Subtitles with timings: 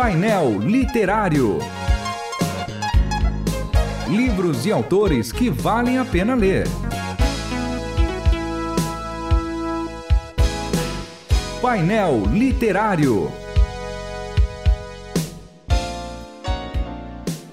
[0.00, 1.58] Painel Literário.
[4.08, 6.68] Livros e autores que valem a pena ler.
[11.60, 13.28] Painel Literário.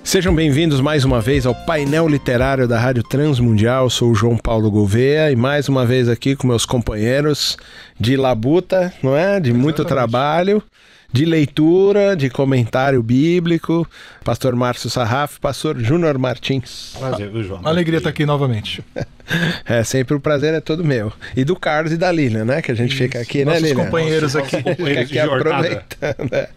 [0.04, 3.90] Sejam bem-vindos mais uma vez ao painel literário da Rádio Transmundial.
[3.90, 7.58] Sou o João Paulo Gouveia e mais uma vez aqui com meus companheiros
[8.00, 9.40] de labuta, não é?
[9.40, 9.88] De muito Exatamente.
[9.88, 10.64] trabalho
[11.12, 13.88] de leitura, de comentário bíblico.
[14.24, 16.96] Pastor Márcio Sarraf, pastor Júnior Martins.
[16.98, 17.62] Prazer, viu, João?
[17.62, 18.84] Uma alegria estar aqui novamente.
[19.68, 21.12] É, sempre o prazer é todo meu.
[21.36, 22.62] E do Carlos e da Lilian, né?
[22.62, 23.04] Que a gente Isso.
[23.04, 23.86] fica aqui, Nossos né, Lilian?
[23.86, 24.62] companheiros aqui.
[24.62, 26.34] Companheiros aqui aproveitando.
[26.34, 26.50] É.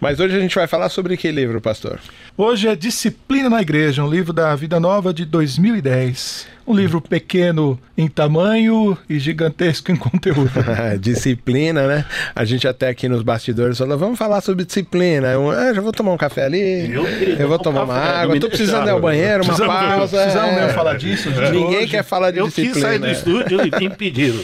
[0.00, 1.98] Mas hoje a gente vai falar sobre que livro, pastor?
[2.36, 6.56] Hoje é Disciplina na Igreja, um livro da Vida Nova de 2010.
[6.66, 10.50] Um livro pequeno em tamanho e gigantesco em conteúdo.
[11.00, 12.04] disciplina, né?
[12.34, 15.28] A gente até aqui nos bastidores falou, vamos falar sobre disciplina.
[15.28, 18.40] Eu ah, já vou tomar um café ali, eu, eu vou tomar um uma água,
[18.40, 20.18] tô precisando ir ao banheiro, uma precisamos, pausa.
[20.18, 20.60] Precisamos é...
[20.60, 21.30] mesmo falar disso.
[21.30, 21.86] Ninguém hoje.
[21.86, 22.70] quer falar de eu disciplina.
[22.70, 24.38] Eu quis sair do estúdio e me impediram.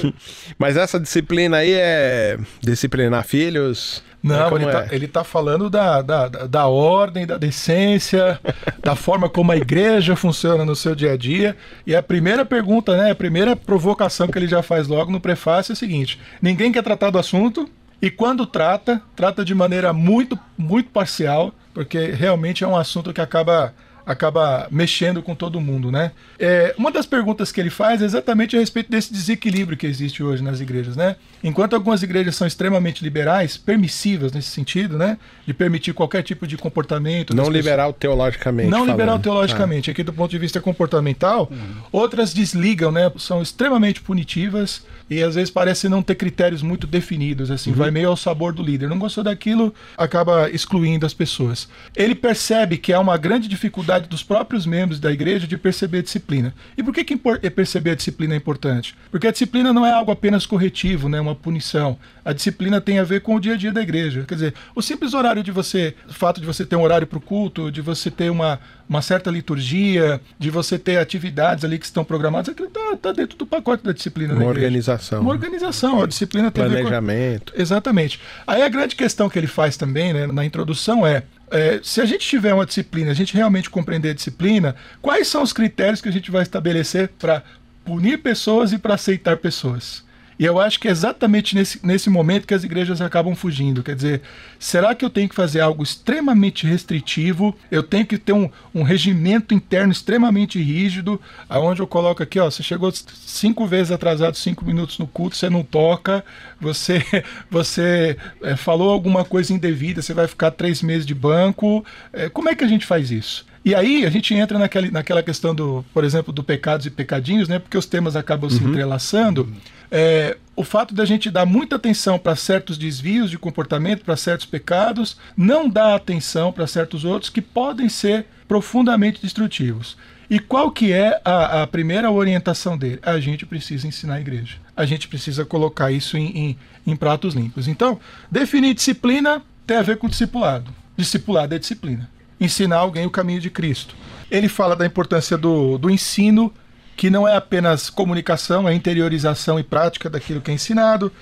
[0.58, 4.02] Mas essa disciplina aí é disciplinar filhos...
[4.22, 4.88] Não, ele, está é?
[4.92, 8.38] ele tá falando da, da, da ordem, da decência,
[8.80, 11.56] da forma como a igreja funciona no seu dia a dia.
[11.84, 15.72] E a primeira pergunta, né, a primeira provocação que ele já faz logo no prefácio
[15.72, 17.68] é o seguinte: ninguém quer tratar do assunto,
[18.02, 23.20] e quando trata, trata de maneira muito, muito parcial, porque realmente é um assunto que
[23.20, 23.72] acaba
[24.04, 26.12] acaba mexendo com todo mundo, né?
[26.38, 30.22] É, uma das perguntas que ele faz é exatamente a respeito desse desequilíbrio que existe
[30.22, 31.16] hoje nas igrejas, né?
[31.42, 35.18] Enquanto algumas igrejas são extremamente liberais, permissivas nesse sentido, né?
[35.46, 37.34] De permitir qualquer tipo de comportamento.
[37.34, 38.70] Não liberal teologicamente.
[38.70, 38.90] Não falando.
[38.90, 39.90] liberal teologicamente.
[39.90, 39.92] Ah.
[39.92, 41.82] Aqui do ponto de vista comportamental, uhum.
[41.90, 43.10] outras desligam, né?
[43.18, 47.76] São extremamente punitivas e às vezes parece não ter critérios muito definidos, assim, uhum.
[47.76, 48.88] vai meio ao sabor do líder.
[48.88, 51.68] Não gostou daquilo, acaba excluindo as pessoas.
[51.94, 56.02] Ele percebe que há uma grande dificuldade dos próprios membros da igreja de perceber a
[56.02, 56.54] disciplina.
[56.76, 58.94] E por que, que é perceber a disciplina é importante?
[59.10, 61.98] Porque a disciplina não é algo apenas corretivo, né, uma punição.
[62.24, 64.24] A disciplina tem a ver com o dia a dia da igreja.
[64.26, 67.18] Quer dizer, o simples horário de você, o fato de você ter um horário para
[67.18, 68.60] o culto, de você ter uma,
[68.92, 73.38] uma certa liturgia, de você ter atividades ali que estão programadas, aquilo está tá dentro
[73.38, 74.34] do pacote da disciplina.
[74.34, 75.22] Uma organização.
[75.22, 77.54] Uma organização, a disciplina tem Planejamento.
[77.54, 77.60] Com...
[77.60, 78.20] Exatamente.
[78.46, 82.04] Aí a grande questão que ele faz também, né, na introdução é, é, se a
[82.04, 86.08] gente tiver uma disciplina, a gente realmente compreender a disciplina, quais são os critérios que
[86.10, 87.42] a gente vai estabelecer para
[87.86, 90.04] punir pessoas e para aceitar pessoas?
[90.42, 93.80] E eu acho que é exatamente nesse, nesse momento que as igrejas acabam fugindo.
[93.80, 94.22] Quer dizer,
[94.58, 97.56] será que eu tenho que fazer algo extremamente restritivo?
[97.70, 102.50] Eu tenho que ter um, um regimento interno extremamente rígido, aonde eu coloco aqui, ó,
[102.50, 106.24] você chegou cinco vezes atrasado, cinco minutos no culto, você não toca,
[106.60, 107.04] você,
[107.48, 111.84] você é, falou alguma coisa indevida, você vai ficar três meses de banco.
[112.12, 113.46] É, como é que a gente faz isso?
[113.64, 117.48] E aí a gente entra naquela, naquela questão do, por exemplo, do pecados e pecadinhos,
[117.48, 117.60] né?
[117.60, 118.58] Porque os temas acabam uhum.
[118.58, 119.48] se entrelaçando.
[119.94, 124.46] É, o fato da gente dar muita atenção para certos desvios de comportamento, para certos
[124.46, 129.98] pecados, não dá atenção para certos outros que podem ser profundamente destrutivos.
[130.30, 133.00] E qual que é a, a, primeira orientação dele?
[133.02, 134.56] A gente precisa ensinar a igreja.
[134.74, 137.68] A gente precisa colocar isso em, em, em pratos limpos.
[137.68, 138.00] Então,
[138.30, 140.72] definir disciplina tem a ver com discipulado.
[140.96, 142.10] Discipulado é disciplina.
[142.40, 143.94] Ensinar alguém o caminho de Cristo.
[144.30, 146.50] Ele fala da importância do, do ensino
[146.96, 151.12] que não é apenas comunicação, é interiorização e prática daquilo que é ensinado.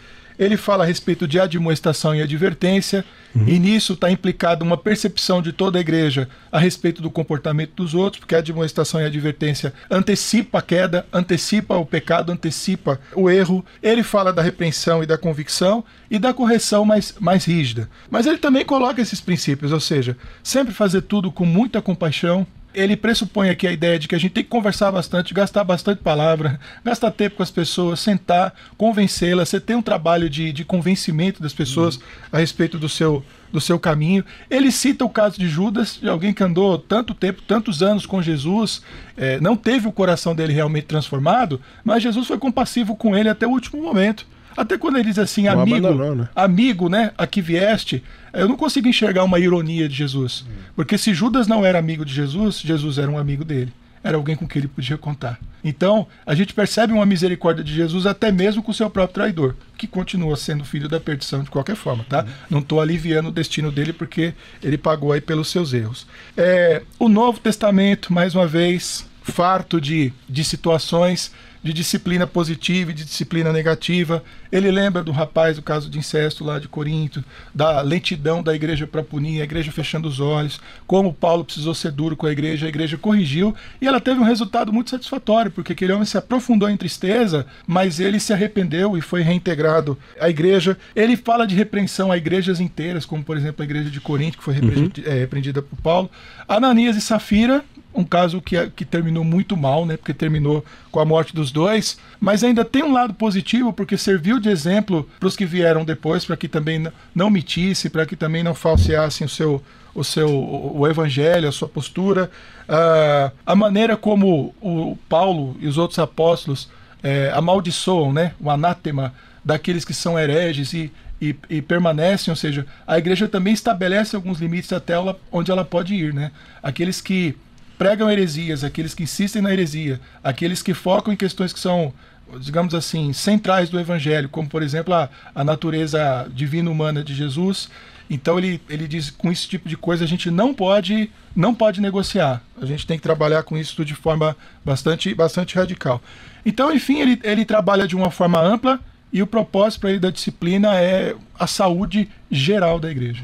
[0.40, 3.04] Ele fala a respeito de admoestação e advertência,
[3.34, 3.46] uhum.
[3.46, 7.92] e nisso está implicada uma percepção de toda a igreja a respeito do comportamento dos
[7.92, 13.28] outros, porque a admoestação e a advertência antecipa a queda, antecipa o pecado, antecipa o
[13.28, 13.62] erro.
[13.82, 17.90] Ele fala da repreensão e da convicção e da correção mais, mais rígida.
[18.10, 22.96] Mas ele também coloca esses princípios, ou seja, sempre fazer tudo com muita compaixão, ele
[22.96, 26.60] pressupõe aqui a ideia de que a gente tem que conversar bastante, gastar bastante palavra,
[26.84, 31.52] gastar tempo com as pessoas, sentar, convencê-las, você tem um trabalho de, de convencimento das
[31.52, 32.02] pessoas uhum.
[32.32, 34.24] a respeito do seu, do seu caminho.
[34.48, 38.22] Ele cita o caso de Judas, de alguém que andou tanto tempo, tantos anos com
[38.22, 38.82] Jesus,
[39.16, 43.46] é, não teve o coração dele realmente transformado, mas Jesus foi compassivo com ele até
[43.46, 44.26] o último momento.
[44.56, 46.28] Até quando ele diz assim, não amigo, né?
[46.34, 48.02] amigo, né, aqui vieste,
[48.32, 50.44] eu não consigo enxergar uma ironia de Jesus.
[50.74, 53.72] Porque se Judas não era amigo de Jesus, Jesus era um amigo dele.
[54.02, 55.38] Era alguém com quem ele podia contar.
[55.62, 59.54] Então, a gente percebe uma misericórdia de Jesus até mesmo com o seu próprio traidor,
[59.76, 62.24] que continua sendo filho da perdição de qualquer forma, tá?
[62.48, 64.32] Não estou aliviando o destino dele porque
[64.62, 66.06] ele pagou aí pelos seus erros.
[66.34, 71.30] É, o Novo Testamento, mais uma vez, farto de, de situações
[71.62, 74.22] de disciplina positiva e de disciplina negativa.
[74.50, 77.22] Ele lembra do rapaz, do caso de incesto lá de Corinto,
[77.54, 81.92] da lentidão da igreja para punir, a igreja fechando os olhos, como Paulo precisou ser
[81.92, 85.72] duro com a igreja, a igreja corrigiu e ela teve um resultado muito satisfatório, porque
[85.72, 90.76] aquele homem se aprofundou em tristeza, mas ele se arrependeu e foi reintegrado à igreja.
[90.96, 94.44] Ele fala de repreensão a igrejas inteiras, como por exemplo a igreja de Corinto, que
[94.44, 94.90] foi uhum.
[95.04, 96.10] é, repreendida por Paulo.
[96.48, 97.64] Ananias e Safira,
[97.94, 99.96] um caso que, que terminou muito mal, né?
[99.96, 104.38] Porque terminou com a morte dos dois, mas ainda tem um lado positivo porque serviu
[104.38, 108.42] de exemplo para os que vieram depois, para que também não mentisse, para que também
[108.42, 112.30] não falseassem o seu o seu o evangelho, a sua postura,
[112.68, 118.32] uh, a maneira como o Paulo e os outros apóstolos uh, amaldiçoam, né?
[118.40, 119.12] O anátema
[119.44, 124.38] daqueles que são hereges e, e, e, permanecem, ou seja, a igreja também estabelece alguns
[124.38, 126.30] limites até ela, onde ela pode ir, né?
[126.62, 127.36] Aqueles que
[127.80, 131.94] pregam heresias, aqueles que insistem na heresia, aqueles que focam em questões que são,
[132.38, 137.70] digamos assim, centrais do Evangelho, como por exemplo a, a natureza divina humana de Jesus.
[138.10, 141.80] Então ele, ele diz com esse tipo de coisa a gente não pode não pode
[141.80, 142.42] negociar.
[142.60, 146.02] A gente tem que trabalhar com isso de forma bastante bastante radical.
[146.44, 148.78] Então, enfim, ele, ele trabalha de uma forma ampla
[149.12, 153.22] e o propósito para ele da disciplina é a saúde geral da igreja.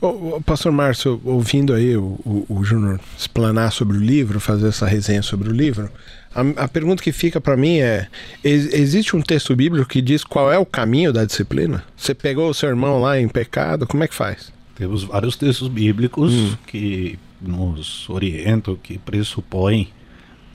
[0.00, 4.86] O, pastor Márcio, ouvindo aí o, o, o Júnior explanar sobre o livro, fazer essa
[4.86, 5.90] resenha sobre o livro,
[6.34, 8.06] a, a pergunta que fica para mim é:
[8.44, 11.84] ex, existe um texto bíblico que diz qual é o caminho da disciplina?
[11.96, 14.52] Você pegou o seu irmão lá em pecado, como é que faz?
[14.76, 16.56] Temos vários textos bíblicos hum.
[16.66, 19.88] que nos orientam, que pressupõem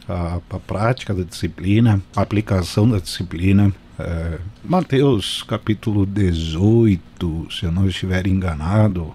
[0.07, 7.71] a, a prática da disciplina, a aplicação da disciplina é, Mateus capítulo 18, se eu
[7.71, 9.13] não estiver enganado,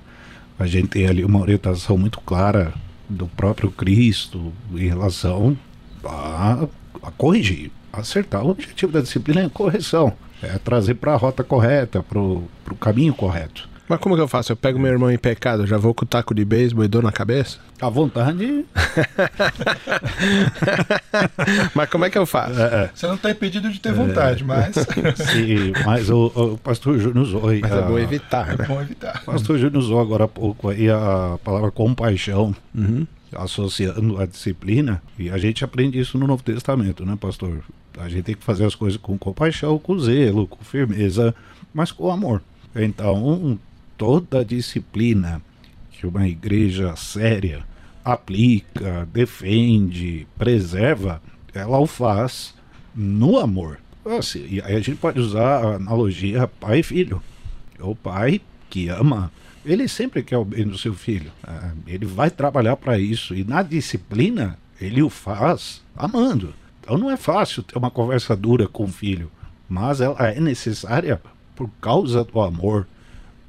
[0.58, 2.72] a gente tem ali uma orientação muito clara
[3.08, 5.56] do próprio Cristo em relação
[6.04, 6.66] a,
[7.02, 8.44] a corrigir, acertar.
[8.44, 12.48] O objetivo da disciplina é correção, é trazer para a rota correta, para o
[12.80, 13.68] caminho correto.
[13.88, 14.52] Mas como que eu faço?
[14.52, 17.00] Eu pego meu irmão em pecado, já vou com o taco de beisebol e dou
[17.00, 17.58] na cabeça?
[17.80, 18.66] À vontade.
[21.74, 22.60] mas como é que eu faço?
[22.60, 22.90] É, é.
[22.94, 24.46] Você não está impedido de ter vontade, é.
[24.46, 24.76] mas.
[25.32, 27.62] Sim, mas o, o pastor Júnior usou aí.
[27.62, 28.64] Mas é bom evitar, né?
[28.64, 29.22] É bom evitar.
[29.22, 32.54] O pastor Júnior usou agora há pouco aí a palavra compaixão.
[32.74, 33.06] Uhum.
[33.34, 37.58] Associando a disciplina, e a gente aprende isso no Novo Testamento, né, pastor?
[37.98, 41.34] A gente tem que fazer as coisas com compaixão, com zelo, com firmeza,
[41.74, 42.40] mas com amor.
[42.74, 43.58] Então,
[43.98, 45.42] toda disciplina
[45.90, 47.64] que uma igreja séria
[48.04, 51.20] aplica, defende, preserva,
[51.52, 52.54] ela o faz
[52.94, 53.78] no amor.
[54.06, 57.22] Assim, e aí a gente pode usar a analogia pai e filho.
[57.80, 58.40] O pai
[58.70, 59.30] que ama,
[59.66, 61.30] ele sempre quer o bem do seu filho.
[61.42, 63.34] Ah, ele vai trabalhar para isso.
[63.34, 66.54] E na disciplina, ele o faz amando.
[66.80, 69.30] Então não é fácil ter uma conversa dura com o filho,
[69.68, 71.20] mas ela é necessária
[71.54, 72.86] por causa do amor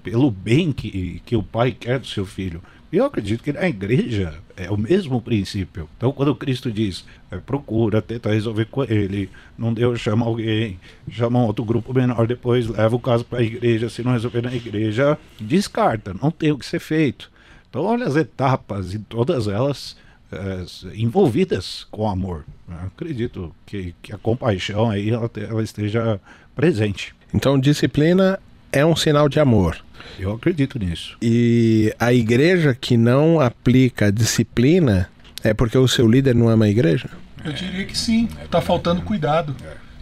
[0.03, 2.61] pelo bem que, que o pai quer do seu filho.
[2.91, 5.87] Eu acredito que na igreja é o mesmo princípio.
[5.95, 10.79] Então, quando Cristo diz, é, procura, tenta resolver com ele, não deu, chama alguém,
[11.09, 14.41] chama um outro grupo menor, depois leva o caso para a igreja, se não resolver
[14.41, 17.31] na igreja, descarta, não tem o que ser feito.
[17.69, 19.95] Então, olha as etapas e todas elas
[20.31, 22.43] é, envolvidas com amor.
[22.67, 26.19] Eu acredito que, que a compaixão aí ela, ela esteja
[26.55, 27.15] presente.
[27.31, 28.39] Então, disciplina
[28.71, 29.77] é um sinal de amor.
[30.17, 31.17] Eu acredito nisso.
[31.21, 35.09] E a igreja que não aplica a disciplina
[35.43, 37.09] é porque o seu líder não ama a igreja?
[37.43, 38.27] Eu diria que sim.
[38.43, 39.55] Está faltando cuidado.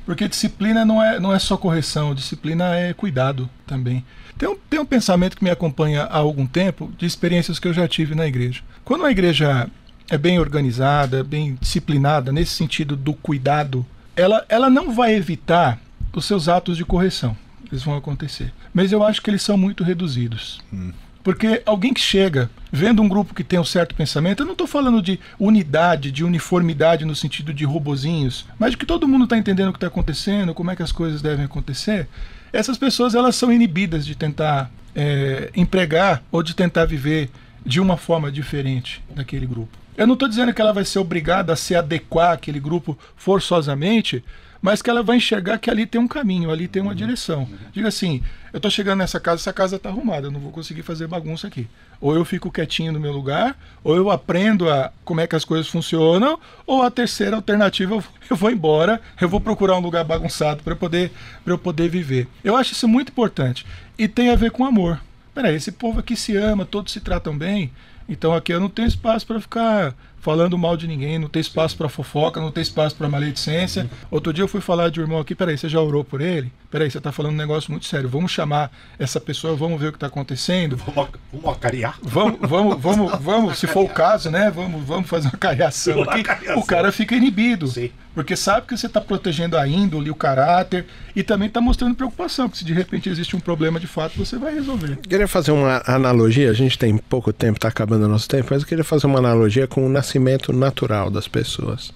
[0.05, 4.05] Porque disciplina não é, não é só correção, disciplina é cuidado também.
[4.37, 7.73] Tem um, tem um pensamento que me acompanha há algum tempo de experiências que eu
[7.73, 8.61] já tive na igreja.
[8.85, 9.69] Quando uma igreja
[10.09, 15.77] é bem organizada, bem disciplinada, nesse sentido do cuidado, ela, ela não vai evitar
[16.15, 17.37] os seus atos de correção
[17.71, 18.53] eles vão acontecer.
[18.73, 20.61] Mas eu acho que eles são muito reduzidos.
[20.71, 20.91] Hum.
[21.23, 24.65] Porque alguém que chega vendo um grupo que tem um certo pensamento, eu não estou
[24.65, 29.37] falando de unidade, de uniformidade no sentido de robozinhos, mas de que todo mundo está
[29.37, 32.07] entendendo o que está acontecendo, como é que as coisas devem acontecer.
[32.53, 37.29] Essas pessoas elas são inibidas de tentar é, empregar ou de tentar viver
[37.65, 39.77] de uma forma diferente daquele grupo.
[39.97, 44.23] Eu não estou dizendo que ela vai ser obrigada a se adequar àquele grupo forçosamente,
[44.61, 46.97] mas que ela vai enxergar que ali tem um caminho, ali tem uma uhum.
[46.97, 47.47] direção.
[47.71, 50.81] Diga assim: eu estou chegando nessa casa, essa casa está arrumada, eu não vou conseguir
[50.81, 51.67] fazer bagunça aqui.
[51.99, 55.45] Ou eu fico quietinho no meu lugar, ou eu aprendo a como é que as
[55.45, 60.63] coisas funcionam, ou a terceira alternativa, eu vou embora, eu vou procurar um lugar bagunçado
[60.63, 61.11] para poder,
[61.45, 62.27] eu poder viver.
[62.43, 63.65] Eu acho isso muito importante.
[63.97, 64.99] E tem a ver com amor.
[65.33, 67.71] Peraí, esse povo aqui se ama, todos se tratam bem,
[68.09, 71.77] então aqui eu não tenho espaço para ficar falando mal de ninguém, não tem espaço
[71.77, 73.89] para fofoca, não tem espaço para maledicência.
[74.11, 76.51] Outro dia eu fui falar de um irmão aqui, peraí, você já orou por ele?
[76.69, 78.09] Peraí, você está falando um negócio muito sério.
[78.09, 80.75] Vamos chamar essa pessoa, vamos ver o que está acontecendo.
[80.75, 81.97] Vamos, vamos acariar.
[82.01, 84.51] Vamos, vamos, vamos, vamos, se for o caso, né?
[84.51, 86.23] Vamos, vamos fazer uma cariação aqui.
[86.55, 87.67] O cara fica inibido.
[87.67, 87.89] Sim.
[88.17, 92.49] Porque sabe que você está protegendo a índole, o caráter e também está mostrando preocupação,
[92.49, 94.97] que se de repente existe um problema de fato, você vai resolver.
[95.07, 98.63] Queria fazer uma analogia, a gente tem pouco tempo, está acabando o nosso tempo, mas
[98.63, 101.91] eu queria fazer uma analogia com o nascimento natural das pessoas.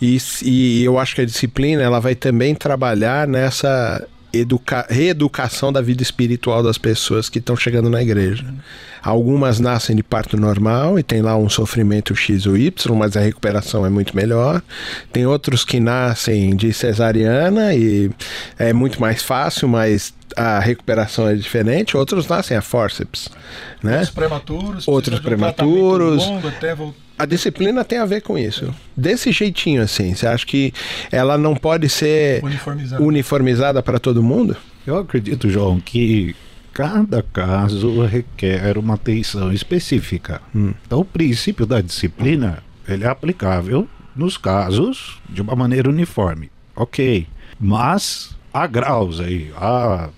[0.00, 5.80] E, e eu acho que a disciplina ela vai também trabalhar nessa educa reeducação da
[5.80, 8.44] vida espiritual das pessoas que estão chegando na igreja.
[9.02, 13.20] Algumas nascem de parto normal e tem lá um sofrimento X ou Y, mas a
[13.20, 14.62] recuperação é muito melhor.
[15.12, 18.10] Tem outros que nascem de cesariana e
[18.58, 21.96] é muito mais fácil, mas a recuperação é diferente.
[21.96, 23.30] Outros nascem a forceps,
[23.82, 23.96] né?
[23.96, 24.88] Outros prematuros.
[24.88, 26.26] Outros prematuros.
[26.26, 28.72] Um até voltar a disciplina tem a ver com isso.
[28.96, 30.14] Desse jeitinho, assim.
[30.14, 30.72] Você acha que
[31.10, 34.56] ela não pode ser uniformizada, uniformizada para todo mundo?
[34.86, 36.36] Eu acredito, João, que
[36.72, 40.40] cada caso requer uma atenção específica.
[40.54, 40.72] Hum.
[40.86, 46.50] Então, o princípio da disciplina ele é aplicável nos casos de uma maneira uniforme.
[46.74, 47.26] Ok.
[47.60, 50.08] Mas há graus aí, há,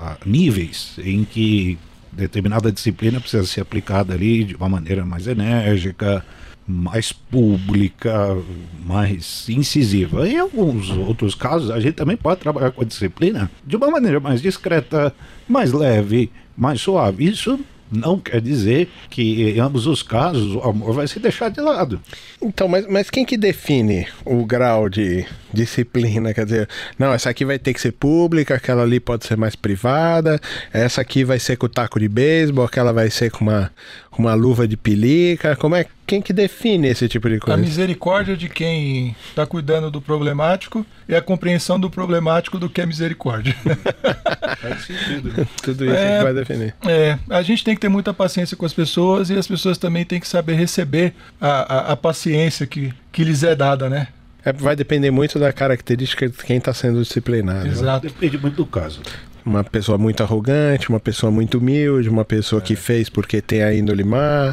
[0.00, 1.78] há níveis em que
[2.16, 6.24] determinada disciplina precisa ser aplicada ali de uma maneira mais enérgica,
[6.66, 8.36] mais pública,
[8.84, 10.28] mais incisiva.
[10.28, 14.18] Em alguns outros casos, a gente também pode trabalhar com a disciplina de uma maneira
[14.18, 15.14] mais discreta,
[15.48, 17.28] mais leve, mais suave.
[17.28, 21.60] Isso não quer dizer que em ambos os casos o amor vai se deixar de
[21.60, 22.00] lado.
[22.42, 25.24] Então, mas, mas quem que define o grau de
[25.56, 26.32] disciplina?
[26.32, 29.56] Quer dizer, não, essa aqui vai ter que ser pública, aquela ali pode ser mais
[29.56, 30.40] privada,
[30.72, 33.70] essa aqui vai ser com o taco de beisebol, aquela vai ser com uma,
[34.10, 35.56] com uma luva de pelica.
[35.56, 37.58] Como é quem que define esse tipo de coisa?
[37.58, 42.80] A misericórdia de quem está cuidando do problemático e a compreensão do problemático do que
[42.80, 43.56] é misericórdia.
[44.62, 45.48] Faz sentido.
[45.62, 46.74] Tudo isso é, que vai definir.
[46.86, 50.04] É, a gente tem que ter muita paciência com as pessoas e as pessoas também
[50.04, 54.08] têm que saber receber a, a, a paciência que, que lhes é dada, né?
[54.46, 57.66] É, vai depender muito da característica de quem está sendo disciplinado.
[57.66, 58.06] Exato.
[58.06, 59.02] Depende muito do caso
[59.46, 62.64] uma pessoa muito arrogante, uma pessoa muito humilde, uma pessoa é.
[62.64, 64.52] que fez porque tem a índole má.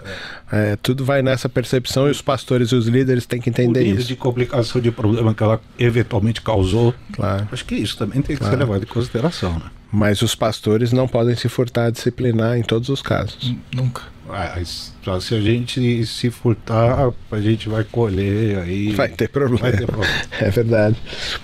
[0.51, 0.73] É.
[0.73, 3.97] É, tudo vai nessa percepção e os pastores e os líderes têm que entender o
[3.97, 4.07] isso.
[4.07, 6.93] de complicação de problema que ela eventualmente causou.
[7.11, 7.47] Claro.
[7.51, 8.55] Acho que isso também tem que claro.
[8.55, 9.53] ser levado em consideração.
[9.53, 9.65] Né?
[9.91, 13.55] Mas os pastores não podem se furtar a disciplinar em todos os casos.
[13.73, 14.12] Nunca.
[15.03, 18.93] Só se a gente se furtar, a gente vai colher aí.
[18.93, 19.59] Vai ter problema.
[19.59, 20.13] Vai ter problema.
[20.39, 20.95] É verdade.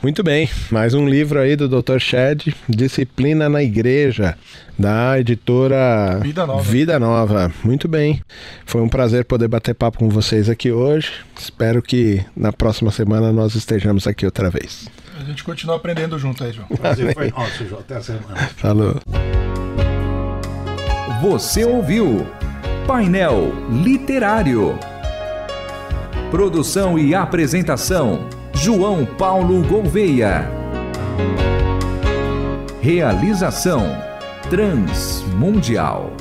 [0.02, 0.50] Muito bem.
[0.72, 2.00] Mais um livro aí do Dr.
[2.00, 4.38] Shed, Disciplina na Igreja,
[4.78, 6.62] da editora Vida Nova.
[6.62, 7.52] Vida Nova.
[7.64, 8.22] Muito bem.
[8.66, 11.12] Foi um prazer poder bater papo com vocês aqui hoje.
[11.38, 14.88] Espero que na próxima semana nós estejamos aqui outra vez.
[15.20, 16.68] A gente continua aprendendo junto aí, João.
[16.78, 17.82] Prazer foi nosso, João.
[17.82, 18.38] Até a semana.
[18.56, 19.00] Falou.
[21.22, 22.26] Você ouviu
[22.90, 24.76] Painel Literário.
[26.32, 30.50] Produção e apresentação: João Paulo Gouveia.
[32.82, 33.96] Realização:
[34.50, 36.19] Transmundial.